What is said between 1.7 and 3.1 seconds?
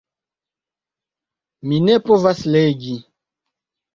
ne povas legi.